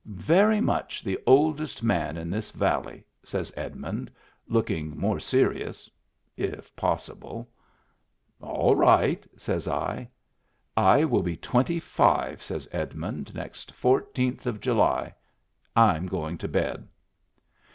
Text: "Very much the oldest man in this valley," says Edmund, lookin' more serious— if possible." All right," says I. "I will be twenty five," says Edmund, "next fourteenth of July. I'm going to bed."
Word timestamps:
"Very 0.07 0.59
much 0.59 1.03
the 1.03 1.19
oldest 1.27 1.83
man 1.83 2.17
in 2.17 2.31
this 2.31 2.49
valley," 2.49 3.03
says 3.21 3.53
Edmund, 3.55 4.09
lookin' 4.47 4.97
more 4.97 5.19
serious— 5.19 5.91
if 6.37 6.75
possible." 6.75 7.47
All 8.41 8.75
right," 8.75 9.27
says 9.37 9.67
I. 9.67 10.09
"I 10.75 11.03
will 11.05 11.21
be 11.21 11.37
twenty 11.37 11.79
five," 11.79 12.41
says 12.41 12.67
Edmund, 12.71 13.35
"next 13.35 13.73
fourteenth 13.73 14.47
of 14.47 14.59
July. 14.59 15.13
I'm 15.75 16.07
going 16.07 16.39
to 16.39 16.47
bed." 16.47 16.87